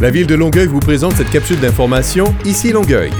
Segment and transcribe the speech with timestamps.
[0.00, 3.10] La ville de Longueuil vous présente cette capsule d'information Ici Longueuil.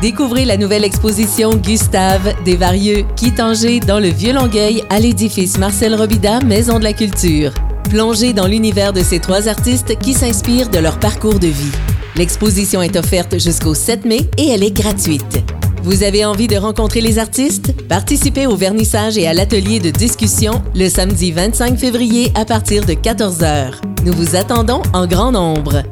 [0.00, 6.38] Découvrez la nouvelle exposition Gustave Desvarieux, Quitangé dans le Vieux Longueuil à l'édifice Marcel Robida,
[6.38, 7.52] Maison de la Culture.
[7.90, 11.72] Plongez dans l'univers de ces trois artistes qui s'inspirent de leur parcours de vie.
[12.14, 15.42] L'exposition est offerte jusqu'au 7 mai et elle est gratuite.
[15.82, 17.74] Vous avez envie de rencontrer les artistes?
[17.88, 22.92] Participez au vernissage et à l'atelier de discussion le samedi 25 février à partir de
[22.92, 23.72] 14h.
[24.04, 25.82] Nous vous attendons en grand nombre.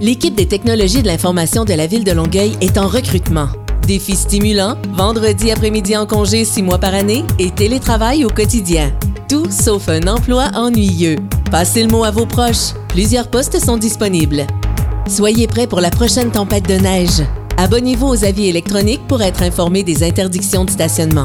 [0.00, 3.48] L'équipe des technologies de l'information de la ville de Longueuil est en recrutement.
[3.86, 8.92] Défis stimulants, vendredi après-midi en congé six mois par année et télétravail au quotidien.
[9.28, 11.16] Tout sauf un emploi ennuyeux.
[11.50, 12.72] Passez le mot à vos proches.
[12.88, 14.46] Plusieurs postes sont disponibles.
[15.06, 17.22] Soyez prêts pour la prochaine tempête de neige.
[17.58, 21.24] Abonnez-vous aux avis électroniques pour être informé des interdictions de stationnement.